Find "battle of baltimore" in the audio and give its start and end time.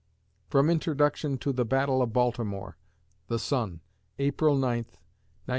1.63-2.75